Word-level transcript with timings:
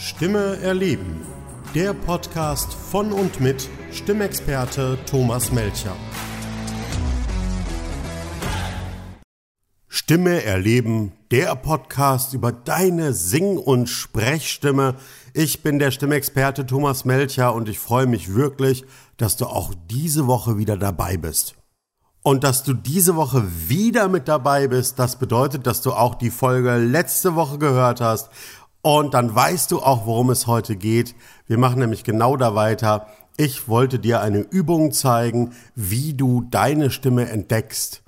Stimme 0.00 0.60
erleben. 0.62 1.26
Der 1.74 1.92
Podcast 1.92 2.72
von 2.72 3.12
und 3.12 3.40
mit 3.40 3.68
Stimmexperte 3.90 4.96
Thomas 5.06 5.50
Melcher. 5.50 5.96
Stimme 9.88 10.44
erleben. 10.44 11.10
Der 11.32 11.56
Podcast 11.56 12.32
über 12.32 12.52
deine 12.52 13.12
Sing- 13.12 13.58
und 13.58 13.88
Sprechstimme. 13.88 14.94
Ich 15.34 15.64
bin 15.64 15.80
der 15.80 15.90
Stimmexperte 15.90 16.64
Thomas 16.64 17.04
Melcher 17.04 17.52
und 17.52 17.68
ich 17.68 17.80
freue 17.80 18.06
mich 18.06 18.32
wirklich, 18.32 18.84
dass 19.16 19.36
du 19.36 19.46
auch 19.46 19.74
diese 19.90 20.28
Woche 20.28 20.58
wieder 20.58 20.76
dabei 20.76 21.16
bist. 21.16 21.56
Und 22.22 22.44
dass 22.44 22.62
du 22.62 22.72
diese 22.72 23.16
Woche 23.16 23.42
wieder 23.68 24.08
mit 24.08 24.28
dabei 24.28 24.68
bist, 24.68 24.98
das 24.98 25.18
bedeutet, 25.18 25.66
dass 25.66 25.82
du 25.82 25.92
auch 25.92 26.14
die 26.14 26.30
Folge 26.30 26.76
letzte 26.76 27.34
Woche 27.34 27.58
gehört 27.58 28.00
hast. 28.00 28.30
Und 28.82 29.14
dann 29.14 29.34
weißt 29.34 29.70
du 29.72 29.80
auch, 29.80 30.06
worum 30.06 30.30
es 30.30 30.46
heute 30.46 30.76
geht. 30.76 31.14
Wir 31.46 31.58
machen 31.58 31.80
nämlich 31.80 32.04
genau 32.04 32.36
da 32.36 32.54
weiter. 32.54 33.08
Ich 33.36 33.68
wollte 33.68 33.98
dir 33.98 34.20
eine 34.20 34.40
Übung 34.40 34.92
zeigen, 34.92 35.52
wie 35.74 36.14
du 36.14 36.42
deine 36.42 36.90
Stimme 36.90 37.28
entdeckst. 37.28 38.02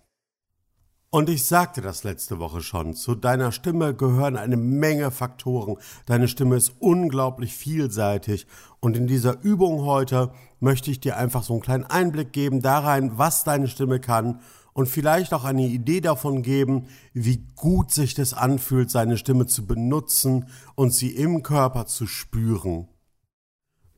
Und 1.13 1.29
ich 1.29 1.45
sagte 1.45 1.81
das 1.81 2.05
letzte 2.05 2.39
Woche 2.39 2.61
schon, 2.61 2.95
zu 2.95 3.17
deiner 3.17 3.51
Stimme 3.51 3.95
gehören 3.95 4.37
eine 4.37 4.57
Menge 4.57 5.11
Faktoren. 5.11 5.77
Deine 6.07 6.29
Stimme 6.29 6.55
ist 6.55 6.75
unglaublich 6.79 7.57
vielseitig. 7.57 8.47
Und 8.79 8.97
in 8.97 9.09
dieser 9.09 9.43
Übung 9.43 9.83
heute 9.83 10.31
möchte 10.61 10.93
ich 10.93 11.01
dir 11.01 11.17
einfach 11.17 11.43
so 11.43 11.55
einen 11.55 11.63
kleinen 11.63 11.85
Einblick 11.85 12.33
geben 12.33 12.63
da 12.63 12.79
rein, 12.79 13.19
was 13.19 13.43
deine 13.43 13.67
Stimme 13.67 13.99
kann 13.99 14.39
und 14.73 14.89
vielleicht 14.89 15.33
auch 15.33 15.45
eine 15.45 15.67
Idee 15.67 16.01
davon 16.01 16.43
geben, 16.43 16.87
wie 17.13 17.45
gut 17.57 17.93
sich 17.93 18.15
das 18.15 18.35
anfühlt, 18.35 18.91
seine 18.91 19.17
Stimme 19.17 19.47
zu 19.47 19.67
benutzen 19.67 20.47
und 20.75 20.93
sie 20.93 21.11
im 21.11 21.43
Körper 21.43 21.87
zu 21.87 22.07
spüren. 22.07 22.89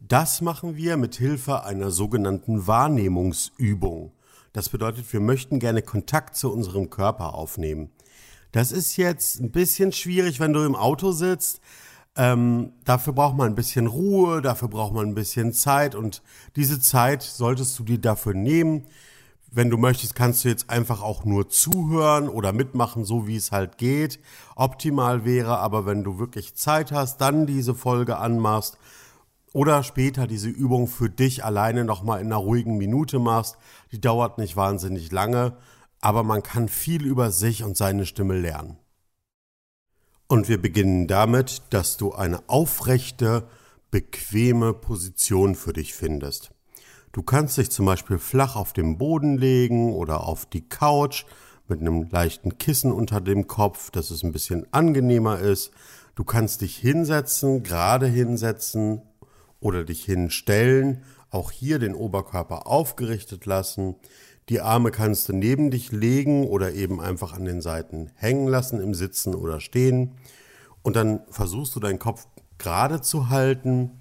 Das 0.00 0.40
machen 0.40 0.76
wir 0.76 0.96
mit 0.96 1.14
Hilfe 1.14 1.64
einer 1.64 1.90
sogenannten 1.90 2.66
Wahrnehmungsübung. 2.66 4.12
Das 4.52 4.68
bedeutet, 4.68 5.10
wir 5.12 5.20
möchten 5.20 5.58
gerne 5.58 5.82
Kontakt 5.82 6.36
zu 6.36 6.52
unserem 6.52 6.90
Körper 6.90 7.34
aufnehmen. 7.34 7.90
Das 8.50 8.70
ist 8.70 8.96
jetzt 8.96 9.40
ein 9.40 9.50
bisschen 9.50 9.92
schwierig, 9.92 10.40
wenn 10.40 10.52
du 10.52 10.62
im 10.64 10.76
Auto 10.76 11.12
sitzt. 11.12 11.60
Ähm, 12.14 12.72
dafür 12.84 13.14
braucht 13.14 13.36
man 13.36 13.48
ein 13.48 13.54
bisschen 13.54 13.86
Ruhe, 13.86 14.42
dafür 14.42 14.68
braucht 14.68 14.92
man 14.92 15.08
ein 15.08 15.14
bisschen 15.14 15.54
Zeit 15.54 15.94
und 15.94 16.22
diese 16.56 16.78
Zeit 16.78 17.22
solltest 17.22 17.78
du 17.78 17.84
dir 17.84 17.98
dafür 17.98 18.34
nehmen. 18.34 18.84
Wenn 19.54 19.68
du 19.68 19.76
möchtest, 19.76 20.14
kannst 20.14 20.44
du 20.44 20.48
jetzt 20.48 20.70
einfach 20.70 21.02
auch 21.02 21.26
nur 21.26 21.50
zuhören 21.50 22.30
oder 22.30 22.54
mitmachen, 22.54 23.04
so 23.04 23.26
wie 23.26 23.36
es 23.36 23.52
halt 23.52 23.76
geht. 23.76 24.18
Optimal 24.56 25.26
wäre 25.26 25.58
aber, 25.58 25.84
wenn 25.84 26.04
du 26.04 26.18
wirklich 26.18 26.54
Zeit 26.54 26.90
hast, 26.90 27.20
dann 27.20 27.44
diese 27.44 27.74
Folge 27.74 28.16
anmachst 28.16 28.78
oder 29.52 29.82
später 29.82 30.26
diese 30.26 30.48
Übung 30.48 30.86
für 30.86 31.10
dich 31.10 31.44
alleine 31.44 31.84
nochmal 31.84 32.22
in 32.22 32.28
einer 32.28 32.36
ruhigen 32.36 32.78
Minute 32.78 33.18
machst. 33.18 33.58
Die 33.92 34.00
dauert 34.00 34.38
nicht 34.38 34.56
wahnsinnig 34.56 35.12
lange, 35.12 35.54
aber 36.00 36.22
man 36.22 36.42
kann 36.42 36.70
viel 36.70 37.04
über 37.04 37.30
sich 37.30 37.62
und 37.62 37.76
seine 37.76 38.06
Stimme 38.06 38.38
lernen. 38.38 38.78
Und 40.28 40.48
wir 40.48 40.62
beginnen 40.62 41.08
damit, 41.08 41.60
dass 41.68 41.98
du 41.98 42.14
eine 42.14 42.42
aufrechte, 42.46 43.46
bequeme 43.90 44.72
Position 44.72 45.54
für 45.56 45.74
dich 45.74 45.92
findest. 45.92 46.51
Du 47.12 47.22
kannst 47.22 47.58
dich 47.58 47.70
zum 47.70 47.86
Beispiel 47.86 48.18
flach 48.18 48.56
auf 48.56 48.72
den 48.72 48.98
Boden 48.98 49.38
legen 49.38 49.94
oder 49.94 50.26
auf 50.26 50.46
die 50.46 50.66
Couch 50.66 51.24
mit 51.68 51.80
einem 51.80 52.08
leichten 52.10 52.58
Kissen 52.58 52.90
unter 52.90 53.20
dem 53.20 53.46
Kopf, 53.46 53.90
dass 53.90 54.10
es 54.10 54.22
ein 54.22 54.32
bisschen 54.32 54.66
angenehmer 54.72 55.38
ist. 55.38 55.70
Du 56.14 56.24
kannst 56.24 56.60
dich 56.60 56.76
hinsetzen, 56.76 57.62
gerade 57.62 58.06
hinsetzen, 58.06 59.02
oder 59.62 59.84
dich 59.84 60.04
hinstellen, 60.04 61.02
auch 61.30 61.50
hier 61.50 61.78
den 61.78 61.94
Oberkörper 61.94 62.66
aufgerichtet 62.66 63.46
lassen. 63.46 63.94
Die 64.48 64.60
Arme 64.60 64.90
kannst 64.90 65.28
du 65.28 65.32
neben 65.32 65.70
dich 65.70 65.92
legen 65.92 66.46
oder 66.46 66.74
eben 66.74 67.00
einfach 67.00 67.32
an 67.32 67.44
den 67.44 67.62
Seiten 67.62 68.10
hängen 68.16 68.48
lassen 68.48 68.80
im 68.80 68.92
Sitzen 68.92 69.34
oder 69.34 69.60
Stehen. 69.60 70.16
Und 70.82 70.96
dann 70.96 71.20
versuchst 71.30 71.74
du 71.76 71.80
deinen 71.80 72.00
Kopf 72.00 72.26
gerade 72.58 73.00
zu 73.00 73.30
halten. 73.30 73.92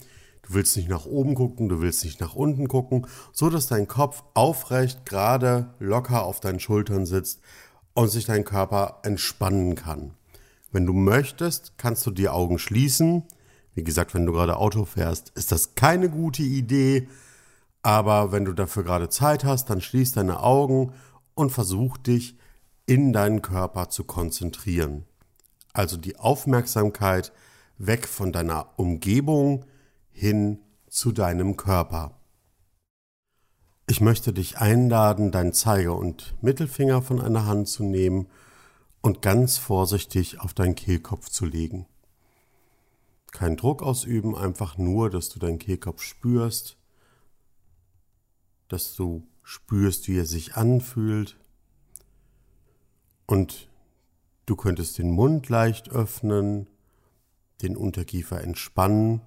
Du 0.52 0.58
willst 0.58 0.76
nicht 0.76 0.90
nach 0.90 1.06
oben 1.06 1.34
gucken, 1.34 1.70
du 1.70 1.82
willst 1.82 2.04
nicht 2.04 2.20
nach 2.20 2.36
unten 2.36 2.68
gucken, 2.68 3.08
so 3.32 3.50
dass 3.50 3.68
dein 3.68 3.88
Kopf 3.88 4.24
aufrecht, 4.34 5.06
gerade, 5.06 5.74
locker 5.80 6.24
auf 6.24 6.40
deinen 6.40 6.60
Schultern 6.60 7.06
sitzt 7.06 7.40
und 7.94 8.10
sich 8.10 8.26
dein 8.26 8.44
Körper 8.44 9.00
entspannen 9.04 9.76
kann. 9.76 10.12
Wenn 10.72 10.86
du 10.86 10.94
möchtest, 10.94 11.78
kannst 11.78 12.06
du 12.06 12.12
die 12.12 12.30
Augen 12.30 12.60
schließen 12.60 13.24
wie 13.74 13.84
gesagt, 13.84 14.14
wenn 14.14 14.26
du 14.26 14.34
gerade 14.34 14.58
Auto 14.58 14.86
fährst, 14.86 15.30
ist 15.36 15.52
das 15.52 15.76
keine 15.76 16.10
gute 16.10 16.44
Idee. 16.44 17.08
Aber 17.84 18.32
wenn 18.32 18.46
du 18.46 18.54
dafür 18.54 18.84
gerade 18.84 19.10
Zeit 19.10 19.44
hast, 19.44 19.70
dann 19.70 19.82
schließ 19.82 20.12
deine 20.12 20.42
Augen 20.42 20.94
und 21.34 21.52
versuch 21.52 21.98
dich 21.98 22.38
in 22.86 23.14
deinen 23.14 23.42
Körper 23.42 23.90
zu 23.90 24.04
konzentrieren. 24.04 25.06
Also 25.74 25.98
die 25.98 26.18
Aufmerksamkeit 26.18 27.32
weg 27.78 28.08
von 28.08 28.32
deiner 28.32 28.68
Umgebung 28.76 29.66
hin 30.12 30.60
zu 30.88 31.12
deinem 31.12 31.58
Körper. 31.58 32.18
Ich 33.88 34.02
möchte 34.02 34.34
dich 34.34 34.58
einladen, 34.58 35.32
deinen 35.32 35.54
Zeiger 35.54 35.98
und 35.98 36.36
Mittelfinger 36.42 37.02
von 37.02 37.20
einer 37.20 37.46
Hand 37.46 37.68
zu 37.68 37.84
nehmen 37.84 38.28
und 39.02 39.22
ganz 39.22 39.58
vorsichtig 39.58 40.40
auf 40.40 40.54
deinen 40.54 40.76
Kehlkopf 40.76 41.30
zu 41.30 41.46
legen. 41.46 41.88
Kein 43.32 43.58
Druck 43.58 43.82
ausüben, 43.82 44.36
einfach 44.36 44.78
nur, 44.78 45.10
dass 45.10 45.30
du 45.30 45.40
deinen 45.40 45.60
Kehlkopf 45.60 46.02
spürst, 46.02 46.78
dass 48.68 48.96
du 48.96 49.28
spürst, 49.44 50.08
wie 50.08 50.20
er 50.20 50.26
sich 50.26 50.56
anfühlt. 50.56 51.38
Und 53.26 53.70
du 54.46 54.56
könntest 54.56 54.98
den 54.98 55.12
Mund 55.12 55.50
leicht 55.50 55.90
öffnen, 55.90 56.68
den 57.62 57.76
Unterkiefer 57.78 58.42
entspannen 58.42 59.22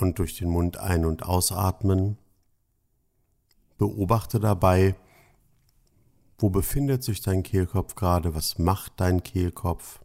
und 0.00 0.18
durch 0.18 0.36
den 0.36 0.48
Mund 0.48 0.78
ein- 0.78 1.04
und 1.04 1.22
ausatmen. 1.22 2.18
Beobachte 3.78 4.40
dabei, 4.40 4.94
wo 6.38 6.50
befindet 6.50 7.02
sich 7.04 7.20
dein 7.20 7.42
Kehlkopf 7.42 7.94
gerade, 7.94 8.34
was 8.34 8.58
macht 8.58 8.94
dein 8.96 9.22
Kehlkopf. 9.22 10.00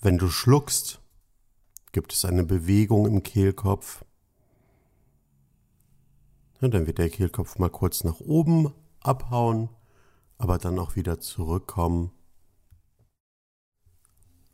Wenn 0.00 0.18
du 0.18 0.28
schluckst, 0.28 1.00
gibt 1.92 2.12
es 2.12 2.24
eine 2.24 2.44
Bewegung 2.44 3.06
im 3.06 3.22
Kehlkopf. 3.22 4.04
Ja, 6.60 6.68
dann 6.68 6.86
wird 6.86 6.98
der 6.98 7.10
Kehlkopf 7.10 7.58
mal 7.58 7.70
kurz 7.70 8.04
nach 8.04 8.20
oben 8.20 8.72
abhauen, 9.00 9.68
aber 10.38 10.58
dann 10.58 10.78
auch 10.78 10.96
wieder 10.96 11.20
zurückkommen. 11.20 12.12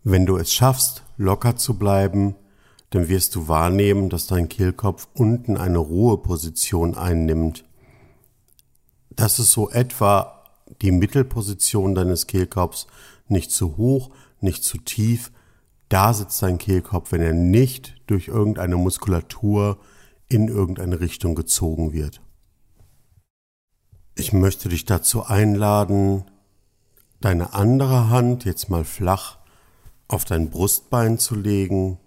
Wenn 0.09 0.25
du 0.25 0.37
es 0.37 0.55
schaffst, 0.55 1.03
locker 1.17 1.57
zu 1.57 1.77
bleiben, 1.81 2.37
dann 2.91 3.09
wirst 3.09 3.35
du 3.35 3.49
wahrnehmen, 3.49 4.09
dass 4.09 4.29
dein 4.29 4.49
Kehlkopf 4.49 5.09
unten 5.15 5.57
eine 5.57 5.79
Ruheposition 5.79 6.95
einnimmt. 6.95 7.65
Das 9.11 9.41
ist 9.41 9.51
so 9.51 9.69
etwa 9.69 10.45
die 10.81 10.93
Mittelposition 10.93 11.97
deines 11.97 12.29
Kehlkopfs, 12.29 12.87
nicht 13.27 13.51
zu 13.51 13.77
hoch, 13.79 14.11
nicht 14.41 14.63
zu 14.63 14.79
tief, 14.79 15.33
da 15.89 16.15
sitzt 16.15 16.41
dein 16.41 16.59
Kehlkopf, 16.59 17.11
wenn 17.11 17.21
er 17.21 17.33
nicht 17.33 17.97
durch 18.07 18.29
irgendeine 18.29 18.77
Muskulatur 18.77 19.77
in 20.29 20.47
irgendeine 20.47 21.01
Richtung 21.01 21.35
gezogen 21.35 21.93
wird. 21.93 22.21
Ich 24.15 24.33
möchte 24.33 24.69
dich 24.69 24.85
dazu 24.85 25.25
einladen, 25.25 26.31
deine 27.21 27.55
andere 27.55 28.09
Hand 28.09 28.45
jetzt 28.45 28.71
mal 28.71 28.85
flach 28.85 29.39
auf 30.09 30.25
dein 30.25 30.51
Brustbein 30.51 31.19
zu 31.19 31.35
legen 31.35 31.99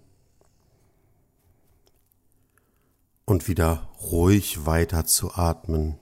und 3.25 3.47
wieder 3.47 3.89
ruhig 4.01 4.65
weiter 4.65 5.05
zu 5.05 5.33
atmen. 5.33 5.97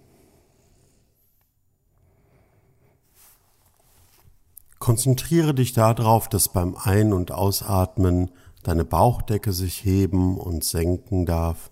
Konzentriere 4.79 5.53
dich 5.53 5.73
darauf, 5.73 6.29
dass 6.29 6.49
beim 6.49 6.75
Ein- 6.75 7.13
und 7.13 7.31
Ausatmen 7.31 8.31
deine 8.63 8.85
Bauchdecke 8.85 9.51
sich 9.51 9.83
heben 9.83 10.38
und 10.38 10.63
senken 10.63 11.25
darf. 11.25 11.71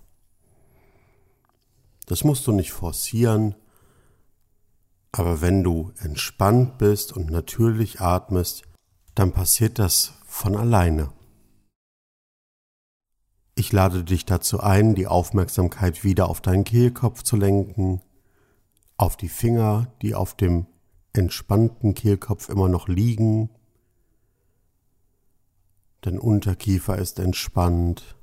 Das 2.06 2.24
musst 2.24 2.46
du 2.46 2.52
nicht 2.52 2.72
forcieren, 2.72 3.54
aber 5.12 5.40
wenn 5.40 5.62
du 5.62 5.92
entspannt 5.98 6.78
bist 6.78 7.12
und 7.12 7.30
natürlich 7.30 8.00
atmest, 8.00 8.64
dann 9.16 9.32
passiert 9.32 9.78
das 9.78 10.12
von 10.26 10.56
alleine. 10.56 11.10
Ich 13.54 13.72
lade 13.72 14.04
dich 14.04 14.26
dazu 14.26 14.60
ein, 14.60 14.94
die 14.94 15.06
Aufmerksamkeit 15.06 16.04
wieder 16.04 16.28
auf 16.28 16.42
deinen 16.42 16.64
Kehlkopf 16.64 17.22
zu 17.22 17.36
lenken, 17.36 18.02
auf 18.98 19.16
die 19.16 19.30
Finger, 19.30 19.90
die 20.02 20.14
auf 20.14 20.36
dem 20.36 20.66
entspannten 21.14 21.94
Kehlkopf 21.94 22.50
immer 22.50 22.68
noch 22.68 22.88
liegen. 22.88 23.48
Dein 26.02 26.18
Unterkiefer 26.18 26.98
ist 26.98 27.18
entspannt. 27.18 28.16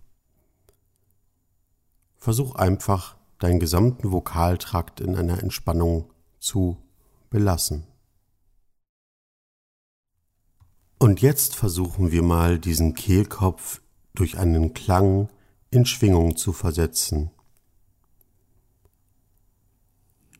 Versuch 2.15 2.53
einfach, 2.53 3.17
deinen 3.39 3.59
gesamten 3.59 4.11
Vokaltrakt 4.11 5.01
in 5.01 5.15
einer 5.15 5.41
Entspannung 5.41 6.13
zu 6.39 6.77
belassen. 7.31 7.87
Und 11.03 11.21
jetzt 11.21 11.53
versuchen 11.53 12.13
wir 12.13 12.23
mal 12.23 12.57
diesen 12.57 12.93
Kehlkopf 12.93 13.81
durch 14.15 14.37
einen 14.37 14.73
Klang 14.73 15.27
in 15.69 15.85
Schwingung 15.85 16.37
zu 16.37 16.53
versetzen. 16.53 17.29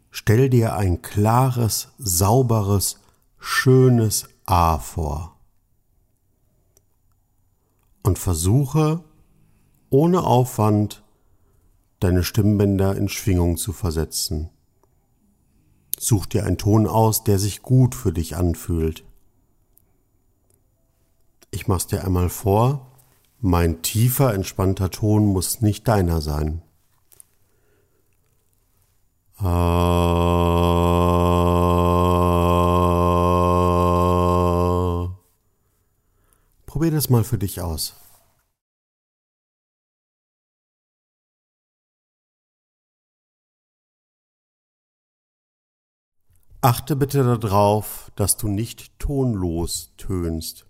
Stell 0.10 0.50
dir 0.50 0.78
ein 0.78 1.02
klares, 1.02 1.90
sauberes, 1.98 3.02
schönes 3.38 4.30
A 4.46 4.78
vor. 4.78 5.38
Und 8.02 8.18
versuche 8.18 9.04
ohne 9.90 10.24
Aufwand 10.24 11.04
deine 12.00 12.24
Stimmbänder 12.24 12.96
in 12.96 13.10
Schwingung 13.10 13.58
zu 13.58 13.74
versetzen. 13.74 14.50
Such 16.00 16.26
dir 16.26 16.46
einen 16.46 16.58
Ton 16.58 16.88
aus, 16.88 17.26
der 17.26 17.38
sich 17.38 17.64
gut 17.64 17.96
für 17.96 18.14
dich 18.14 18.38
anfühlt. 18.38 19.04
Ich 21.54 21.68
mach's 21.68 21.86
dir 21.86 22.04
einmal 22.04 22.30
vor. 22.30 22.88
Mein 23.40 23.84
tiefer, 23.84 24.34
entspannter 24.34 24.90
Ton 24.90 25.28
muss 25.28 25.62
nicht 25.62 25.88
deiner 25.88 26.20
sein. 26.20 26.64
Äh, 29.38 29.44
probier 36.66 36.90
das 36.90 37.12
mal 37.12 37.24
für 37.24 37.38
dich 37.38 37.62
aus. 37.62 37.94
Achte 46.62 46.96
bitte 46.96 47.38
darauf, 47.38 48.12
dass 48.16 48.38
du 48.38 48.48
nicht 48.48 48.98
tonlos 48.98 49.94
tönst. 49.98 50.66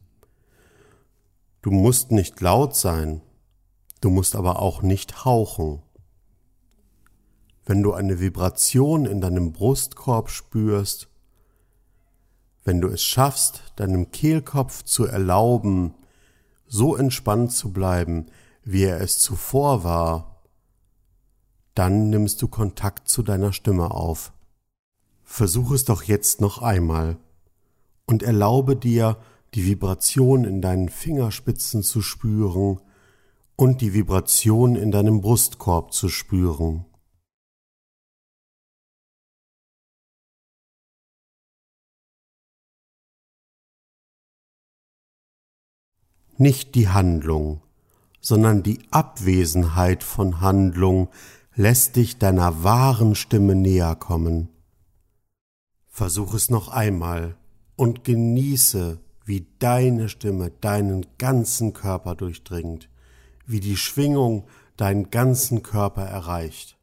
Du 1.64 1.72
musst 1.72 2.12
nicht 2.12 2.42
laut 2.42 2.76
sein, 2.76 3.22
du 4.02 4.10
musst 4.10 4.36
aber 4.36 4.62
auch 4.62 4.82
nicht 4.82 5.24
hauchen. 5.24 5.82
Wenn 7.66 7.82
du 7.82 7.94
eine 7.94 8.20
Vibration 8.20 9.06
in 9.06 9.22
deinem 9.22 9.54
Brustkorb 9.54 10.30
spürst, 10.30 11.08
wenn 12.66 12.82
du 12.82 12.90
es 12.90 13.02
schaffst, 13.02 13.64
deinem 13.78 14.12
Kehlkopf 14.12 14.84
zu 14.84 15.06
erlauben, 15.06 15.94
so 16.68 16.98
entspannt 16.98 17.54
zu 17.54 17.72
bleiben, 17.72 18.26
wie 18.66 18.84
er 18.84 19.00
es 19.00 19.20
zuvor 19.20 19.86
war, 19.86 20.44
dann 21.76 22.10
nimmst 22.10 22.42
du 22.42 22.50
Kontakt 22.50 23.08
zu 23.08 23.24
deiner 23.24 23.54
Stimme 23.54 23.92
auf. 23.92 24.34
Versuch 25.24 25.72
es 25.72 25.86
doch 25.86 26.04
jetzt 26.04 26.42
noch 26.42 26.62
einmal 26.62 27.16
und 28.06 28.22
erlaube 28.22 28.76
dir, 28.76 29.18
die 29.54 29.66
Vibration 29.66 30.46
in 30.46 30.62
deinen 30.62 30.90
Fingerspitzen 30.90 31.84
zu 31.84 32.02
spüren 32.02 32.80
und 33.56 33.82
die 33.82 33.94
Vibration 33.94 34.76
in 34.76 34.92
deinem 34.92 35.22
Brustkorb 35.22 35.94
zu 35.94 36.10
spüren. 36.10 36.86
Nicht 46.38 46.74
die 46.74 46.90
Handlung, 46.90 47.62
sondern 48.20 48.64
die 48.64 48.80
Abwesenheit 48.90 50.04
von 50.04 50.42
Handlung 50.42 51.10
lässt 51.56 51.96
dich 51.96 52.18
deiner 52.18 52.64
wahren 52.64 53.14
Stimme 53.14 53.54
näher 53.54 53.96
kommen. 53.96 54.50
Versuch 55.86 56.34
es 56.34 56.50
noch 56.50 56.70
einmal 56.70 57.38
und 57.76 58.04
genieße, 58.04 59.00
wie 59.26 59.48
deine 59.60 60.10
Stimme 60.10 60.52
deinen 60.52 61.06
ganzen 61.18 61.74
Körper 61.74 62.16
durchdringt, 62.16 62.90
wie 63.46 63.60
die 63.60 63.78
Schwingung 63.78 64.48
deinen 64.78 65.10
ganzen 65.12 65.64
Körper 65.64 66.04
erreicht. 66.04 66.78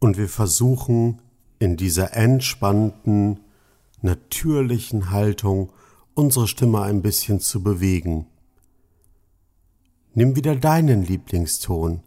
Und 0.00 0.18
wir 0.18 0.28
versuchen 0.28 1.22
in 1.58 1.78
dieser 1.78 2.14
entspannten, 2.14 3.40
natürlichen 4.02 5.10
Haltung 5.10 5.72
unsere 6.12 6.46
Stimme 6.46 6.82
ein 6.82 7.00
bisschen 7.00 7.40
zu 7.40 7.62
bewegen. 7.62 8.26
Nimm 10.12 10.36
wieder 10.36 10.56
deinen 10.56 11.02
Lieblingston, 11.02 12.02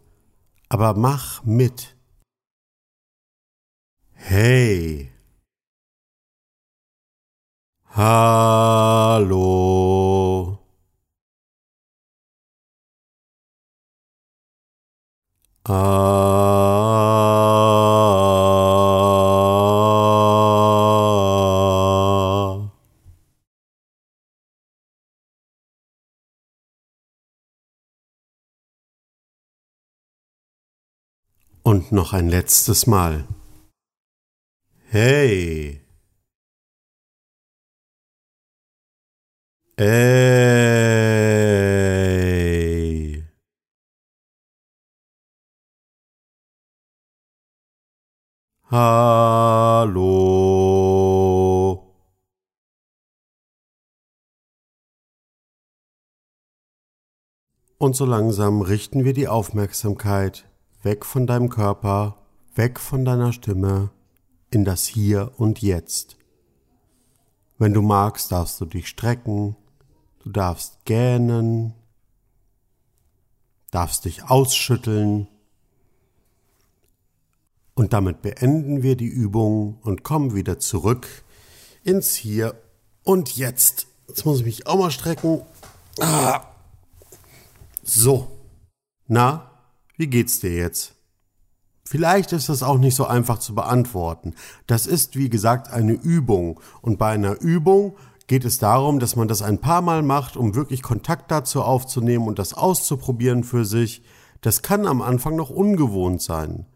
aber 0.68 0.94
mach 0.94 1.42
mit. 1.44 1.96
Hey. 4.14 5.12
Hallo. 7.96 9.38
Ah. 15.64 16.97
Noch 31.90 32.12
ein 32.12 32.28
letztes 32.28 32.86
Mal. 32.86 33.26
Hey. 34.90 35.80
Ey. 39.76 41.48
Hallo. 48.70 50.18
Und 57.78 57.96
so 57.96 58.04
langsam 58.04 58.60
richten 58.60 59.04
wir 59.06 59.14
die 59.14 59.28
Aufmerksamkeit 59.28 60.44
weg 60.82 61.04
von 61.04 61.26
deinem 61.26 61.48
Körper, 61.48 62.16
weg 62.54 62.78
von 62.78 63.04
deiner 63.04 63.32
Stimme, 63.32 63.90
in 64.50 64.64
das 64.64 64.86
Hier 64.86 65.32
und 65.36 65.60
Jetzt. 65.60 66.16
Wenn 67.58 67.72
du 67.72 67.82
magst, 67.82 68.32
darfst 68.32 68.60
du 68.60 68.64
dich 68.64 68.88
strecken, 68.88 69.56
du 70.22 70.30
darfst 70.30 70.84
gähnen, 70.84 71.74
darfst 73.70 74.04
dich 74.04 74.24
ausschütteln. 74.24 75.28
Und 77.74 77.92
damit 77.92 78.22
beenden 78.22 78.82
wir 78.82 78.96
die 78.96 79.06
Übung 79.06 79.78
und 79.82 80.02
kommen 80.02 80.34
wieder 80.34 80.58
zurück 80.58 81.06
ins 81.84 82.14
Hier 82.14 82.60
und 83.02 83.36
Jetzt. 83.36 83.86
Jetzt 84.08 84.24
muss 84.24 84.40
ich 84.40 84.44
mich 84.44 84.66
auch 84.66 84.78
mal 84.78 84.90
strecken. 84.90 85.42
Ah. 86.00 86.44
So. 87.82 88.28
Na, 89.06 89.47
wie 89.98 90.06
geht's 90.06 90.40
dir 90.40 90.54
jetzt? 90.54 90.94
Vielleicht 91.84 92.32
ist 92.32 92.48
das 92.48 92.62
auch 92.62 92.78
nicht 92.78 92.94
so 92.94 93.06
einfach 93.06 93.38
zu 93.38 93.54
beantworten. 93.54 94.34
Das 94.66 94.86
ist, 94.86 95.16
wie 95.16 95.28
gesagt, 95.28 95.70
eine 95.70 95.92
Übung. 95.92 96.60
Und 96.82 96.98
bei 96.98 97.10
einer 97.10 97.40
Übung 97.40 97.96
geht 98.28 98.44
es 98.44 98.58
darum, 98.58 99.00
dass 99.00 99.16
man 99.16 99.26
das 99.26 99.42
ein 99.42 99.58
paar 99.58 99.82
Mal 99.82 100.02
macht, 100.02 100.36
um 100.36 100.54
wirklich 100.54 100.82
Kontakt 100.82 101.30
dazu 101.30 101.62
aufzunehmen 101.62 102.28
und 102.28 102.38
das 102.38 102.54
auszuprobieren 102.54 103.42
für 103.42 103.64
sich. 103.64 104.02
Das 104.40 104.62
kann 104.62 104.86
am 104.86 105.02
Anfang 105.02 105.34
noch 105.34 105.50
ungewohnt 105.50 106.22
sein. 106.22 106.66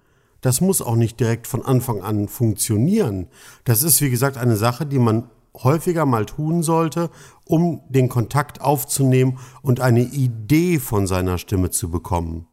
Das 0.40 0.60
muss 0.60 0.82
auch 0.82 0.96
nicht 0.96 1.20
direkt 1.20 1.46
von 1.46 1.64
Anfang 1.64 2.02
an 2.02 2.26
funktionieren. 2.26 3.28
Das 3.64 3.84
ist, 3.84 4.00
wie 4.00 4.10
gesagt, 4.10 4.36
eine 4.36 4.56
Sache, 4.56 4.84
die 4.84 4.98
man 4.98 5.30
häufiger 5.54 6.06
mal 6.06 6.26
tun 6.26 6.62
sollte, 6.64 7.10
um 7.44 7.82
den 7.88 8.08
Kontakt 8.08 8.60
aufzunehmen 8.60 9.38
und 9.60 9.78
eine 9.78 10.02
Idee 10.02 10.80
von 10.80 11.06
seiner 11.06 11.38
Stimme 11.38 11.70
zu 11.70 11.90
bekommen. 11.90 12.48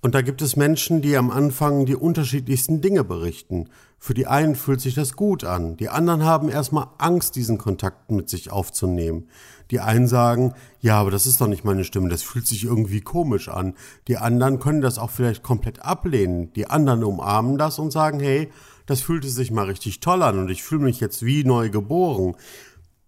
Und 0.00 0.14
da 0.14 0.22
gibt 0.22 0.42
es 0.42 0.54
Menschen, 0.54 1.02
die 1.02 1.16
am 1.16 1.30
Anfang 1.30 1.84
die 1.84 1.96
unterschiedlichsten 1.96 2.80
Dinge 2.80 3.02
berichten. 3.02 3.68
Für 3.98 4.14
die 4.14 4.28
einen 4.28 4.54
fühlt 4.54 4.80
sich 4.80 4.94
das 4.94 5.14
gut 5.14 5.42
an, 5.42 5.76
die 5.76 5.88
anderen 5.88 6.24
haben 6.24 6.48
erstmal 6.48 6.86
Angst, 6.98 7.34
diesen 7.34 7.58
Kontakt 7.58 8.12
mit 8.12 8.28
sich 8.28 8.52
aufzunehmen. 8.52 9.28
Die 9.72 9.80
einen 9.80 10.06
sagen, 10.06 10.54
ja, 10.80 11.00
aber 11.00 11.10
das 11.10 11.26
ist 11.26 11.40
doch 11.40 11.48
nicht 11.48 11.64
meine 11.64 11.82
Stimme, 11.82 12.08
das 12.08 12.22
fühlt 12.22 12.46
sich 12.46 12.64
irgendwie 12.64 13.00
komisch 13.00 13.48
an. 13.48 13.74
Die 14.06 14.16
anderen 14.16 14.60
können 14.60 14.82
das 14.82 14.98
auch 14.98 15.10
vielleicht 15.10 15.42
komplett 15.42 15.80
ablehnen. 15.84 16.52
Die 16.52 16.70
anderen 16.70 17.02
umarmen 17.02 17.58
das 17.58 17.80
und 17.80 17.90
sagen, 17.90 18.20
hey, 18.20 18.50
das 18.86 19.00
fühlte 19.00 19.28
sich 19.28 19.50
mal 19.50 19.66
richtig 19.66 19.98
toll 19.98 20.22
an 20.22 20.38
und 20.38 20.48
ich 20.48 20.62
fühle 20.62 20.84
mich 20.84 21.00
jetzt 21.00 21.24
wie 21.24 21.42
neu 21.42 21.70
geboren. 21.70 22.36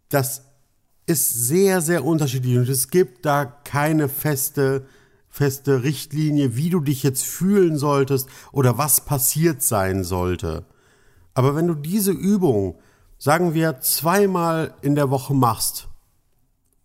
Das 0.09 0.43
ist 1.07 1.47
sehr, 1.47 1.81
sehr 1.81 2.05
unterschiedlich 2.05 2.59
und 2.59 2.69
es 2.69 2.89
gibt 2.89 3.25
da 3.25 3.45
keine 3.45 4.09
feste 4.09 4.87
feste 5.31 5.85
Richtlinie, 5.85 6.57
wie 6.57 6.71
du 6.71 6.81
dich 6.81 7.03
jetzt 7.03 7.25
fühlen 7.25 7.79
solltest 7.79 8.29
oder 8.53 8.77
was 8.77 9.05
passiert 9.05 9.63
sein 9.63 10.05
sollte. 10.05 10.67
Aber 11.35 11.55
wenn 11.55 11.69
du 11.69 11.75
diese 11.75 12.11
Übung, 12.11 12.79
sagen 13.17 13.55
wir, 13.55 13.81
zweimal 13.81 14.75
in 14.83 14.97
der 14.97 15.09
Woche 15.11 15.33
machst, 15.33 15.89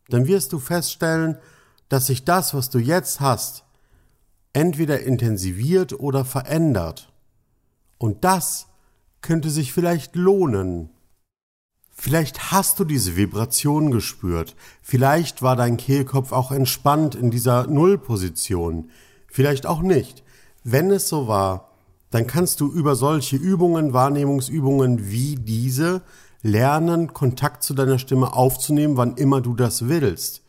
dann 0.10 0.28
wirst 0.28 0.54
du 0.54 0.60
feststellen, 0.60 1.38
dass 1.90 2.08
sich 2.08 2.24
das, 2.24 2.54
was 2.54 2.70
du 2.70 2.78
jetzt 2.78 3.20
hast, 3.20 3.64
entweder 4.54 5.02
intensiviert 5.02 6.00
oder 6.00 6.24
verändert. 6.24 7.12
Und 7.98 8.24
das 8.24 8.68
könnte 9.22 9.50
sich 9.50 9.74
vielleicht 9.74 10.16
lohnen. 10.16 10.90
Vielleicht 12.06 12.52
hast 12.52 12.80
du 12.80 12.84
diese 12.84 13.18
Vibration 13.18 13.90
gespürt. 13.90 14.56
Vielleicht 14.84 15.42
war 15.42 15.56
dein 15.56 15.76
Kehlkopf 15.76 16.34
auch 16.34 16.52
entspannt 16.52 17.16
in 17.16 17.32
dieser 17.32 17.66
Nullposition. 17.66 18.92
Vielleicht 19.28 19.66
auch 19.66 19.82
nicht. 19.82 20.22
Wenn 20.64 20.92
es 20.92 21.10
so 21.10 21.28
war, 21.28 21.72
dann 22.12 22.28
kannst 22.28 22.62
du 22.62 22.72
über 22.72 22.96
solche 22.96 23.38
Übungen, 23.38 23.94
Wahrnehmungsübungen 23.94 25.10
wie 25.10 25.36
diese 25.36 26.04
lernen, 26.44 27.12
Kontakt 27.12 27.64
zu 27.64 27.74
deiner 27.74 27.98
Stimme 27.98 28.34
aufzunehmen, 28.34 28.98
wann 28.98 29.18
immer 29.18 29.42
du 29.42 29.56
das 29.56 29.88
willst. 29.88 30.44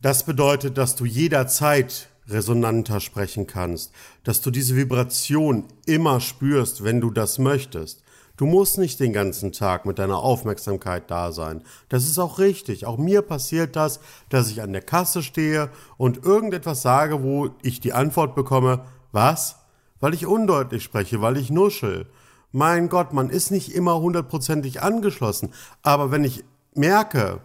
Das 0.00 0.22
bedeutet, 0.22 0.78
dass 0.78 0.96
du 0.96 1.04
jederzeit 1.04 2.08
resonanter 2.28 3.00
sprechen 3.00 3.46
kannst, 3.46 3.92
dass 4.24 4.40
du 4.40 4.50
diese 4.50 4.74
Vibration 4.74 5.64
immer 5.84 6.20
spürst, 6.20 6.82
wenn 6.82 7.02
du 7.02 7.10
das 7.10 7.38
möchtest. 7.38 8.02
Du 8.38 8.46
musst 8.46 8.78
nicht 8.78 9.00
den 9.00 9.12
ganzen 9.12 9.50
Tag 9.50 9.84
mit 9.84 9.98
deiner 9.98 10.18
Aufmerksamkeit 10.18 11.10
da 11.10 11.32
sein. 11.32 11.62
Das 11.88 12.04
ist 12.04 12.20
auch 12.20 12.38
richtig. 12.38 12.86
Auch 12.86 12.96
mir 12.96 13.20
passiert 13.20 13.74
das, 13.74 13.98
dass 14.28 14.48
ich 14.48 14.62
an 14.62 14.72
der 14.72 14.80
Kasse 14.80 15.24
stehe 15.24 15.70
und 15.96 16.24
irgendetwas 16.24 16.80
sage, 16.80 17.24
wo 17.24 17.50
ich 17.62 17.80
die 17.80 17.92
Antwort 17.92 18.36
bekomme, 18.36 18.84
was? 19.10 19.56
Weil 19.98 20.14
ich 20.14 20.24
undeutlich 20.24 20.84
spreche, 20.84 21.20
weil 21.20 21.36
ich 21.36 21.50
nuschel. 21.50 22.06
Mein 22.52 22.88
Gott, 22.88 23.12
man 23.12 23.28
ist 23.28 23.50
nicht 23.50 23.74
immer 23.74 24.00
hundertprozentig 24.00 24.82
angeschlossen. 24.82 25.52
Aber 25.82 26.12
wenn 26.12 26.22
ich 26.22 26.44
merke, 26.74 27.40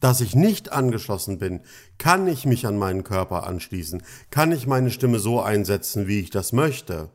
dass 0.00 0.20
ich 0.20 0.34
nicht 0.34 0.72
angeschlossen 0.72 1.38
bin, 1.38 1.60
kann 1.98 2.26
ich 2.26 2.44
mich 2.44 2.66
an 2.66 2.76
meinen 2.76 3.04
Körper 3.04 3.46
anschließen, 3.46 4.02
kann 4.30 4.50
ich 4.50 4.66
meine 4.66 4.90
Stimme 4.90 5.20
so 5.20 5.40
einsetzen, 5.40 6.08
wie 6.08 6.18
ich 6.18 6.30
das 6.30 6.52
möchte. 6.52 7.08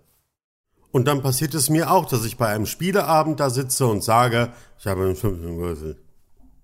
Und 0.92 1.08
dann 1.08 1.22
passiert 1.22 1.54
es 1.54 1.70
mir 1.70 1.92
auch, 1.92 2.06
dass 2.06 2.26
ich 2.26 2.38
bei 2.38 2.48
einem 2.48 2.66
Spieleabend 2.66 3.40
da 3.40 3.50
sitze 3.50 3.88
und 3.88 4.04
sage, 4.04 4.54
ich 4.80 4.88
habe 4.88 5.04
einen 5.04 5.16
fünften 5.16 5.58
Würfel. 5.58 5.98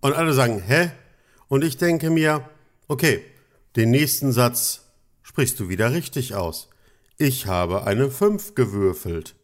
Und 0.01 0.13
alle 0.13 0.33
sagen, 0.33 0.61
hä? 0.65 0.91
Und 1.49 1.63
ich 1.63 1.77
denke 1.77 2.09
mir, 2.09 2.47
okay, 2.87 3.23
den 3.75 3.91
nächsten 3.91 4.31
Satz 4.31 4.81
sprichst 5.21 5.59
du 5.59 5.69
wieder 5.69 5.91
richtig 5.91 6.35
aus. 6.35 6.69
Ich 7.17 7.47
habe 7.47 7.85
eine 7.85 8.09
fünf 8.09 8.55
gewürfelt. 8.55 9.35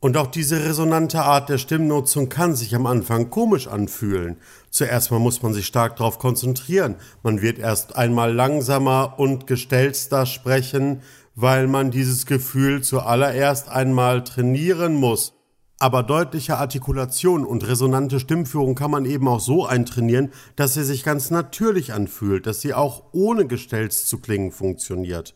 Und 0.00 0.18
auch 0.18 0.26
diese 0.26 0.62
resonante 0.62 1.22
Art 1.22 1.48
der 1.48 1.56
Stimmnutzung 1.56 2.28
kann 2.28 2.54
sich 2.54 2.74
am 2.74 2.84
Anfang 2.84 3.30
komisch 3.30 3.68
anfühlen. 3.68 4.36
Zuerst 4.68 5.10
mal 5.10 5.18
muss 5.18 5.40
man 5.40 5.54
sich 5.54 5.64
stark 5.64 5.96
darauf 5.96 6.18
konzentrieren. 6.18 6.96
Man 7.22 7.40
wird 7.40 7.58
erst 7.58 7.96
einmal 7.96 8.34
langsamer 8.34 9.14
und 9.18 9.46
gestelzter 9.46 10.26
sprechen, 10.26 11.00
weil 11.34 11.66
man 11.66 11.90
dieses 11.90 12.26
Gefühl 12.26 12.82
zuallererst 12.82 13.68
einmal 13.68 14.24
trainieren 14.24 14.94
muss. 14.94 15.32
Aber 15.80 16.02
deutliche 16.02 16.56
Artikulation 16.56 17.44
und 17.44 17.66
resonante 17.66 18.20
Stimmführung 18.20 18.74
kann 18.74 18.92
man 18.92 19.04
eben 19.04 19.26
auch 19.26 19.40
so 19.40 19.66
eintrainieren, 19.66 20.32
dass 20.56 20.74
sie 20.74 20.84
sich 20.84 21.02
ganz 21.02 21.30
natürlich 21.30 21.92
anfühlt, 21.92 22.46
dass 22.46 22.60
sie 22.60 22.74
auch 22.74 23.04
ohne 23.12 23.46
Gestelz 23.46 24.06
zu 24.06 24.18
klingen 24.18 24.52
funktioniert. 24.52 25.34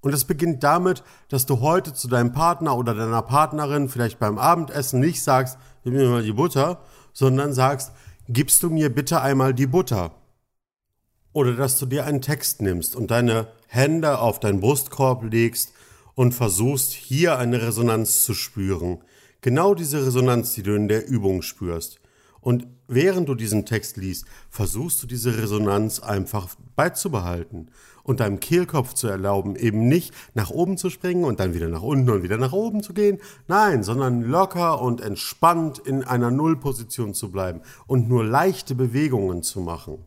Und 0.00 0.14
es 0.14 0.24
beginnt 0.24 0.62
damit, 0.62 1.02
dass 1.28 1.46
du 1.46 1.60
heute 1.60 1.94
zu 1.94 2.08
deinem 2.08 2.32
Partner 2.32 2.76
oder 2.76 2.94
deiner 2.94 3.22
Partnerin 3.22 3.88
vielleicht 3.88 4.18
beim 4.18 4.38
Abendessen 4.38 5.00
nicht 5.00 5.22
sagst, 5.22 5.58
gib 5.84 5.94
mir 5.94 6.08
mal 6.08 6.22
die 6.22 6.32
Butter, 6.32 6.80
sondern 7.12 7.52
sagst, 7.52 7.92
gibst 8.28 8.62
du 8.62 8.70
mir 8.70 8.92
bitte 8.92 9.20
einmal 9.20 9.54
die 9.54 9.66
Butter. 9.66 10.12
Oder 11.32 11.54
dass 11.54 11.78
du 11.78 11.86
dir 11.86 12.04
einen 12.04 12.20
Text 12.20 12.62
nimmst 12.62 12.94
und 12.96 13.10
deine 13.10 13.48
Hände 13.72 14.18
auf 14.18 14.38
deinen 14.38 14.60
Brustkorb 14.60 15.24
legst 15.24 15.72
und 16.14 16.32
versuchst, 16.32 16.92
hier 16.92 17.38
eine 17.38 17.62
Resonanz 17.62 18.22
zu 18.22 18.34
spüren. 18.34 18.98
Genau 19.40 19.74
diese 19.74 20.04
Resonanz, 20.04 20.52
die 20.52 20.62
du 20.62 20.74
in 20.74 20.88
der 20.88 21.08
Übung 21.08 21.40
spürst. 21.40 21.98
Und 22.42 22.66
während 22.86 23.30
du 23.30 23.34
diesen 23.34 23.64
Text 23.64 23.96
liest, 23.96 24.26
versuchst 24.50 25.02
du 25.02 25.06
diese 25.06 25.38
Resonanz 25.38 26.00
einfach 26.00 26.48
beizubehalten 26.76 27.70
und 28.02 28.20
deinem 28.20 28.40
Kehlkopf 28.40 28.92
zu 28.92 29.08
erlauben, 29.08 29.56
eben 29.56 29.88
nicht 29.88 30.12
nach 30.34 30.50
oben 30.50 30.76
zu 30.76 30.90
springen 30.90 31.24
und 31.24 31.40
dann 31.40 31.54
wieder 31.54 31.68
nach 31.68 31.82
unten 31.82 32.10
und 32.10 32.22
wieder 32.22 32.36
nach 32.36 32.52
oben 32.52 32.82
zu 32.82 32.92
gehen. 32.92 33.20
Nein, 33.48 33.84
sondern 33.84 34.20
locker 34.20 34.82
und 34.82 35.00
entspannt 35.00 35.78
in 35.78 36.04
einer 36.04 36.30
Nullposition 36.30 37.14
zu 37.14 37.32
bleiben 37.32 37.62
und 37.86 38.06
nur 38.06 38.22
leichte 38.22 38.74
Bewegungen 38.74 39.42
zu 39.42 39.60
machen. 39.60 40.04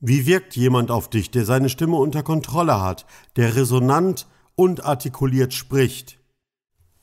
Wie 0.00 0.26
wirkt 0.26 0.54
jemand 0.54 0.90
auf 0.90 1.10
dich, 1.10 1.30
der 1.30 1.44
seine 1.44 1.68
Stimme 1.68 1.96
unter 1.96 2.22
Kontrolle 2.22 2.80
hat, 2.80 3.04
der 3.36 3.56
resonant 3.56 4.26
und 4.54 4.84
artikuliert 4.84 5.54
spricht, 5.54 6.18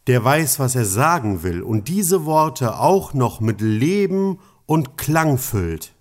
der 0.08 0.24
weiß, 0.24 0.60
was 0.60 0.76
er 0.76 0.86
sagen 0.86 1.44
will 1.44 1.62
und 1.62 1.88
diese 1.88 2.26
Worte 2.26 2.80
auch 2.80 3.14
noch 3.14 3.42
mit 3.42 3.60
Leben 3.60 4.40
und 4.66 4.98
Klang 4.98 5.38
füllt? 5.38 5.94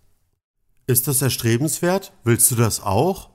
Ist 0.87 1.09
das 1.09 1.23
erstrebenswert? 1.23 2.13
Willst 2.23 2.51
du 2.51 2.55
das 2.55 2.83
auch? 2.83 3.31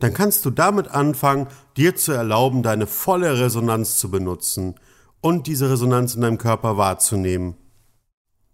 Dann 0.00 0.14
kannst 0.14 0.44
du 0.44 0.50
damit 0.50 0.88
anfangen, 0.88 1.46
dir 1.76 1.94
zu 1.94 2.12
erlauben, 2.12 2.62
deine 2.62 2.86
volle 2.86 3.38
Resonanz 3.38 3.98
zu 3.98 4.10
benutzen 4.10 4.74
und 5.20 5.46
diese 5.46 5.70
Resonanz 5.70 6.14
in 6.14 6.22
deinem 6.22 6.38
Körper 6.38 6.78
wahrzunehmen. 6.78 7.56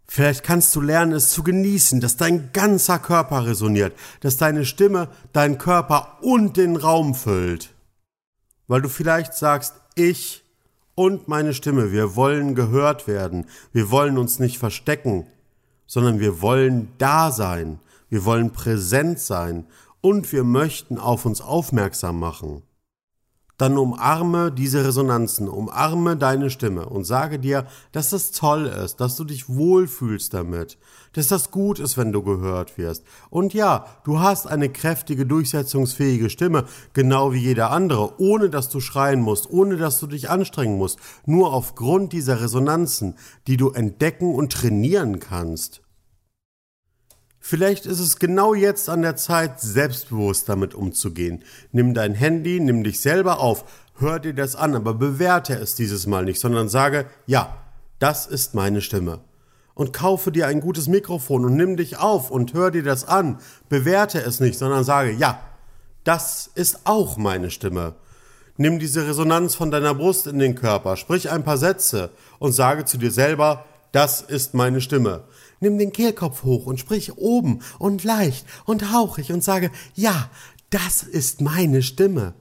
Vielleicht 0.09 0.45
kannst 0.45 0.75
du 0.77 0.81
lernen, 0.81 1.13
es 1.13 1.31
zu 1.31 1.43
genießen, 1.43 2.01
dass 2.01 2.17
dein 2.17 2.51
ganzer 2.53 2.99
Körper 2.99 3.47
resoniert, 3.47 3.97
dass 4.21 4.37
deine 4.37 4.65
Stimme 4.65 5.09
deinen 5.33 5.59
Körper 5.59 6.19
und 6.23 6.57
den 6.57 6.77
Raum 6.77 7.15
füllt. 7.15 7.75
Weil 8.69 8.83
du 8.83 8.89
vielleicht 8.89 9.35
sagst, 9.35 9.75
ich 9.95 10.45
und 10.95 11.29
meine 11.29 11.55
Stimme, 11.55 11.93
wir 11.93 12.17
wollen 12.17 12.55
gehört 12.55 13.07
werden, 13.07 13.47
wir 13.73 13.91
wollen 13.91 14.17
uns 14.17 14.39
nicht 14.39 14.59
verstecken, 14.59 15.27
sondern 15.87 16.21
wir 16.21 16.41
wollen 16.41 16.89
da 16.99 17.31
sein, 17.31 17.81
wir 18.09 18.25
wollen 18.25 18.53
präsent 18.53 19.19
sein. 19.19 19.67
Und 20.01 20.31
wir 20.31 20.45
möchten 20.45 20.99
auf 20.99 21.27
uns 21.27 21.41
aufmerksam 21.41 22.21
machen 22.21 22.63
dann 23.59 23.79
umarme 23.79 24.53
diese 24.53 24.85
Resonanzen, 24.85 25.49
umarme 25.49 26.17
deine 26.17 26.51
Stimme 26.51 26.87
und 26.87 27.05
sage 27.05 27.39
dir, 27.39 27.67
dass 27.93 28.11
das 28.11 28.33
toll 28.33 28.67
ist, 28.67 29.01
dass 29.01 29.17
du 29.17 29.25
dich 29.25 29.49
wohlfühlst 29.49 30.35
damit, 30.35 30.79
dass 31.13 31.29
das 31.29 31.51
gut 31.51 31.79
ist, 31.79 31.97
wenn 31.97 32.13
du 32.13 32.23
gehört 32.23 32.77
wirst. 32.77 33.05
Und 33.31 33.55
ja, 33.55 33.87
du 34.05 34.21
hast 34.21 34.47
eine 34.47 34.69
kräftige, 34.69 35.25
durchsetzungsfähige 35.25 36.29
Stimme, 36.29 36.65
genau 36.93 37.33
wie 37.33 37.41
jeder 37.41 37.71
andere, 37.71 38.21
ohne 38.21 38.51
dass 38.51 38.69
du 38.69 38.81
schreien 38.81 39.21
musst, 39.21 39.51
ohne 39.51 39.77
dass 39.77 40.01
du 40.01 40.07
dich 40.07 40.29
anstrengen 40.29 40.77
musst, 40.77 40.99
nur 41.25 41.53
aufgrund 41.53 42.13
dieser 42.13 42.43
Resonanzen, 42.43 43.15
die 43.47 43.57
du 43.57 43.71
entdecken 43.71 44.35
und 44.35 44.53
trainieren 44.53 45.19
kannst. 45.19 45.81
Vielleicht 47.49 47.87
ist 47.87 48.01
es 48.01 48.19
genau 48.19 48.55
jetzt 48.55 48.89
an 48.89 49.03
der 49.03 49.15
Zeit, 49.15 49.61
selbstbewusst 49.61 50.49
damit 50.49 50.75
umzugehen. 50.75 51.45
Nimm 51.71 51.95
dein 51.95 52.13
Handy, 52.13 52.59
nimm 52.59 52.83
dich 52.83 52.99
selber 52.99 53.39
auf, 53.39 53.65
hör 54.01 54.19
dir 54.19 54.35
das 54.35 54.57
an, 54.57 54.75
aber 54.75 54.95
bewerte 54.95 55.55
es 55.55 55.77
dieses 55.77 56.09
Mal 56.09 56.25
nicht, 56.25 56.41
sondern 56.41 56.69
sage, 56.69 57.07
ja, 57.25 57.57
das 58.01 58.27
ist 58.27 58.57
meine 58.57 58.81
Stimme. 58.81 59.21
Und 59.75 59.93
kaufe 59.93 60.33
dir 60.33 60.49
ein 60.49 60.61
gutes 60.61 60.89
Mikrofon 60.89 61.45
und 61.45 61.55
nimm 61.55 61.77
dich 61.77 61.99
auf 61.99 62.33
und 62.33 62.53
hör 62.53 62.73
dir 62.73 62.83
das 62.83 63.07
an. 63.07 63.39
Bewerte 63.69 64.21
es 64.21 64.41
nicht, 64.41 64.59
sondern 64.59 64.83
sage, 64.83 65.13
ja, 65.13 65.39
das 66.03 66.51
ist 66.53 66.81
auch 66.83 67.17
meine 67.17 67.53
Stimme. 67.53 67.95
Nimm 68.57 68.81
diese 68.81 69.07
Resonanz 69.07 69.55
von 69.55 69.71
deiner 69.71 69.95
Brust 69.95 70.27
in 70.27 70.41
den 70.41 70.57
Körper, 70.57 70.97
sprich 70.97 71.31
ein 71.31 71.45
paar 71.45 71.59
Sätze 71.59 72.11
und 72.41 72.55
sage 72.55 72.87
zu 72.87 72.99
dir 72.99 73.13
selber, 73.13 73.65
das 73.97 74.21
ist 74.21 74.53
meine 74.53 74.83
Stimme. 74.83 75.25
Nimm 75.59 75.79
den 75.79 75.91
Kehlkopf 75.91 76.43
hoch 76.43 76.67
und 76.67 76.79
sprich 76.79 77.17
oben 77.17 77.61
und 77.79 78.05
leicht 78.05 78.45
und 78.67 78.93
hauchig 78.93 79.33
und 79.33 79.43
sage, 79.43 79.71
ja, 79.95 80.29
das 80.69 81.03
ist 81.03 81.41
meine 81.41 81.83
Stimme. 81.83 82.35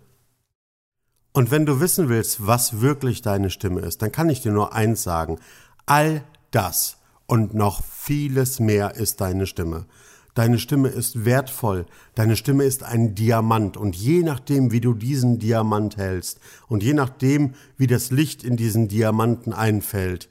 Und 1.32 1.52
wenn 1.52 1.66
du 1.66 1.80
wissen 1.80 2.10
willst, 2.10 2.46
was 2.46 2.82
wirklich 2.82 3.22
deine 3.22 3.50
Stimme 3.50 3.80
ist, 3.80 4.02
dann 4.02 4.12
kann 4.12 4.30
ich 4.30 4.42
dir 4.42 4.52
nur 4.52 4.74
eins 4.74 5.04
sagen. 5.04 5.40
All 5.86 6.26
das 6.52 6.98
und 7.26 7.54
noch 7.54 7.82
vieles 7.86 8.60
mehr 8.60 8.96
ist 8.96 9.22
deine 9.22 9.48
Stimme. 9.48 9.86
Deine 10.34 10.60
Stimme 10.60 10.90
ist 10.90 11.24
wertvoll, 11.24 11.86
deine 12.16 12.36
Stimme 12.36 12.66
ist 12.66 12.84
ein 12.84 13.16
Diamant 13.16 13.78
und 13.78 13.96
je 13.96 14.24
nachdem, 14.24 14.74
wie 14.74 14.82
du 14.82 14.94
diesen 14.94 15.40
Diamant 15.40 15.96
hältst 15.96 16.42
und 16.68 16.84
je 16.84 16.94
nachdem, 16.94 17.54
wie 17.78 17.88
das 17.88 18.12
Licht 18.12 18.44
in 18.44 18.58
diesen 18.58 18.90
Diamanten 18.90 19.54
einfällt, 19.54 20.28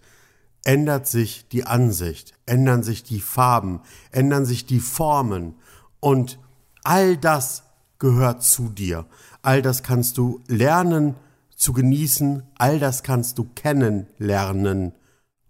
ändert 0.64 1.06
sich 1.06 1.48
die 1.48 1.64
Ansicht, 1.64 2.34
ändern 2.46 2.82
sich 2.82 3.04
die 3.04 3.20
Farben, 3.20 3.80
ändern 4.10 4.46
sich 4.46 4.66
die 4.66 4.80
Formen 4.80 5.54
und 6.00 6.38
all 6.82 7.16
das 7.16 7.62
gehört 7.98 8.42
zu 8.42 8.68
dir. 8.68 9.06
All 9.42 9.62
das 9.62 9.82
kannst 9.82 10.18
du 10.18 10.42
lernen 10.48 11.14
zu 11.54 11.72
genießen, 11.72 12.42
all 12.56 12.78
das 12.78 13.02
kannst 13.02 13.38
du 13.38 13.44
kennenlernen 13.54 14.92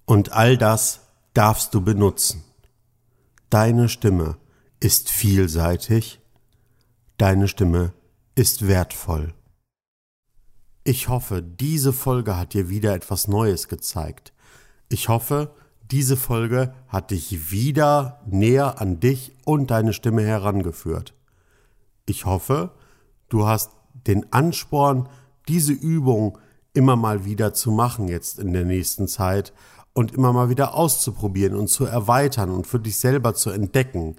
und 0.04 0.32
all 0.32 0.56
das 0.58 1.00
darfst 1.32 1.74
du 1.74 1.80
benutzen. 1.80 2.44
Deine 3.50 3.88
Stimme 3.88 4.36
ist 4.80 5.10
vielseitig, 5.10 6.20
deine 7.18 7.48
Stimme 7.48 7.92
ist 8.34 8.66
wertvoll. 8.66 9.32
Ich 10.82 11.08
hoffe, 11.08 11.42
diese 11.42 11.92
Folge 11.92 12.36
hat 12.36 12.52
dir 12.52 12.68
wieder 12.68 12.94
etwas 12.94 13.26
Neues 13.26 13.68
gezeigt. 13.68 14.33
Ich 14.88 15.08
hoffe, 15.08 15.54
diese 15.90 16.16
Folge 16.16 16.74
hat 16.88 17.10
dich 17.10 17.50
wieder 17.50 18.20
näher 18.26 18.80
an 18.80 19.00
dich 19.00 19.32
und 19.44 19.70
deine 19.70 19.92
Stimme 19.92 20.22
herangeführt. 20.22 21.14
Ich 22.06 22.24
hoffe, 22.26 22.72
du 23.28 23.46
hast 23.46 23.72
den 24.06 24.32
Ansporn, 24.32 25.08
diese 25.48 25.72
Übung 25.72 26.38
immer 26.72 26.96
mal 26.96 27.24
wieder 27.24 27.54
zu 27.54 27.70
machen 27.70 28.08
jetzt 28.08 28.38
in 28.38 28.52
der 28.52 28.64
nächsten 28.64 29.08
Zeit 29.08 29.52
und 29.92 30.12
immer 30.12 30.32
mal 30.32 30.48
wieder 30.48 30.74
auszuprobieren 30.74 31.56
und 31.56 31.68
zu 31.68 31.84
erweitern 31.84 32.50
und 32.50 32.66
für 32.66 32.80
dich 32.80 32.96
selber 32.96 33.34
zu 33.34 33.50
entdecken. 33.50 34.16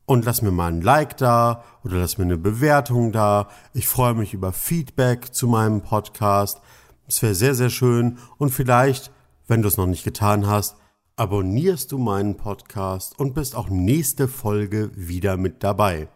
und 0.06 0.24
lass 0.24 0.42
mir 0.42 0.50
mal 0.50 0.72
ein 0.72 0.82
Like 0.82 1.16
da 1.16 1.62
oder 1.84 1.98
lass 1.98 2.18
mir 2.18 2.24
eine 2.24 2.38
Bewertung 2.38 3.12
da. 3.12 3.48
Ich 3.74 3.86
freue 3.86 4.14
mich 4.14 4.34
über 4.34 4.52
Feedback 4.52 5.32
zu 5.34 5.46
meinem 5.46 5.82
Podcast. 5.82 6.60
Es 7.06 7.22
wäre 7.22 7.34
sehr, 7.34 7.54
sehr 7.54 7.70
schön 7.70 8.18
und 8.38 8.50
vielleicht, 8.50 9.12
wenn 9.48 9.62
du 9.62 9.68
es 9.68 9.76
noch 9.76 9.86
nicht 9.86 10.04
getan 10.04 10.46
hast, 10.46 10.76
abonnierst 11.16 11.92
du 11.92 11.98
meinen 11.98 12.36
Podcast 12.36 13.18
und 13.18 13.34
bist 13.34 13.54
auch 13.54 13.68
nächste 13.68 14.28
Folge 14.28 14.90
wieder 14.94 15.36
mit 15.36 15.62
dabei. 15.62 16.08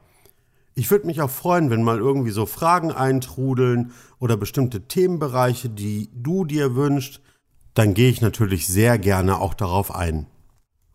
Ich 0.75 0.91
würde 0.91 1.07
mich 1.07 1.21
auch 1.21 1.31
freuen, 1.31 1.71
wenn 1.71 1.83
mal 1.83 1.99
irgendwie 1.99 2.31
so 2.31 2.47
Fragen 2.47 2.93
eintrudeln 2.93 3.93
oder 4.19 4.37
bestimmte 4.37 4.89
Themenbereiche, 4.89 5.69
die 5.69 6.11
du 6.15 6.45
dir 6.45 6.75
wünschst, 6.75 7.21
dann 7.75 7.95
gehe 7.95 8.11
ich 8.11 8.21
natürlich 8.21 8.67
sehr 8.67 8.99
gerne 8.99 9.41
auch 9.41 9.55
darauf 9.55 9.95
ein. 9.95 10.27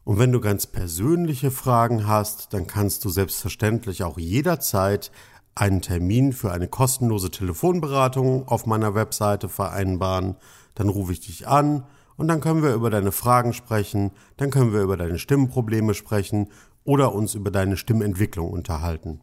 Und 0.04 0.18
wenn 0.18 0.32
du 0.32 0.40
ganz 0.40 0.66
persönliche 0.66 1.52
Fragen 1.52 2.08
hast, 2.08 2.54
dann 2.54 2.66
kannst 2.66 3.06
du 3.06 3.10
selbstverständlich 3.10 4.04
auch 4.04 4.18
jederzeit 4.18 5.12
einen 5.54 5.82
Termin 5.82 6.34
für 6.34 6.52
eine 6.52 6.68
kostenlose 6.68 7.30
Telefonberatung 7.30 8.48
auf 8.48 8.66
meiner 8.66 8.96
Webseite 8.96 9.48
vereinbaren. 9.48 10.38
Dann 10.74 10.90
rufe 10.90 11.14
ich 11.14 11.20
dich 11.20 11.48
an 11.48 11.84
und 12.22 12.28
dann 12.28 12.40
können 12.40 12.62
wir 12.62 12.76
über 12.76 12.92
deine 12.92 13.12
Fragen 13.12 13.52
sprechen, 13.52 14.12
dann 14.38 14.52
können 14.52 14.74
wir 14.74 14.84
über 14.84 14.96
deine 14.96 15.18
Stimmprobleme 15.18 15.96
sprechen 15.96 16.50
oder 16.84 17.16
uns 17.16 17.34
über 17.34 17.50
deine 17.50 17.78
Stimmentwicklung 17.78 18.52
unterhalten. 18.52 19.22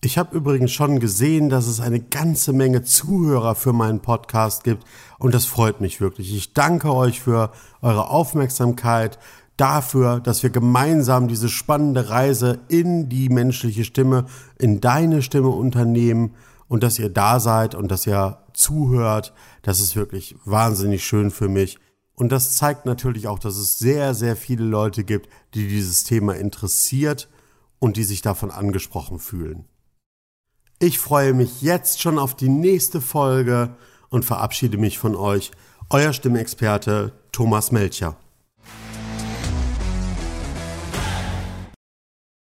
Ich 0.00 0.16
habe 0.16 0.34
übrigens 0.34 0.72
schon 0.72 1.00
gesehen, 1.00 1.50
dass 1.50 1.66
es 1.66 1.80
eine 1.80 2.00
ganze 2.00 2.54
Menge 2.54 2.82
Zuhörer 2.82 3.54
für 3.54 3.74
meinen 3.74 4.00
Podcast 4.00 4.64
gibt 4.64 4.84
und 5.18 5.34
das 5.34 5.44
freut 5.44 5.82
mich 5.82 6.00
wirklich. 6.00 6.34
Ich 6.34 6.54
danke 6.54 6.94
euch 6.94 7.20
für 7.20 7.52
eure 7.82 8.08
Aufmerksamkeit, 8.08 9.18
dafür, 9.58 10.18
dass 10.20 10.42
wir 10.42 10.48
gemeinsam 10.48 11.28
diese 11.28 11.50
spannende 11.50 12.08
Reise 12.08 12.60
in 12.68 13.10
die 13.10 13.28
menschliche 13.28 13.84
Stimme, 13.84 14.24
in 14.58 14.80
deine 14.80 15.20
Stimme 15.20 15.50
unternehmen 15.50 16.36
und 16.68 16.82
dass 16.82 16.98
ihr 16.98 17.10
da 17.10 17.38
seid 17.38 17.74
und 17.74 17.90
dass 17.90 18.06
ihr 18.06 18.38
zuhört. 18.54 19.34
Das 19.60 19.78
ist 19.78 19.94
wirklich 19.94 20.36
wahnsinnig 20.46 21.04
schön 21.04 21.30
für 21.30 21.50
mich. 21.50 21.78
Und 22.14 22.30
das 22.30 22.56
zeigt 22.56 22.86
natürlich 22.86 23.26
auch, 23.26 23.38
dass 23.38 23.56
es 23.56 23.78
sehr, 23.78 24.14
sehr 24.14 24.36
viele 24.36 24.64
Leute 24.64 25.04
gibt, 25.04 25.28
die 25.54 25.66
dieses 25.68 26.04
Thema 26.04 26.36
interessiert 26.36 27.28
und 27.78 27.96
die 27.96 28.04
sich 28.04 28.22
davon 28.22 28.50
angesprochen 28.50 29.18
fühlen. 29.18 29.64
Ich 30.78 30.98
freue 30.98 31.32
mich 31.32 31.62
jetzt 31.62 32.00
schon 32.00 32.18
auf 32.18 32.34
die 32.34 32.48
nächste 32.48 33.00
Folge 33.00 33.76
und 34.08 34.24
verabschiede 34.24 34.78
mich 34.78 34.98
von 34.98 35.16
euch. 35.16 35.52
Euer 35.90 36.12
Stimmexperte 36.12 37.12
Thomas 37.32 37.72
Melcher. 37.72 38.16